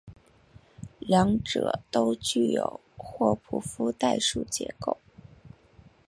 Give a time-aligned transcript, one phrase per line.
[0.97, 4.97] 两者都具有霍普夫代数结构。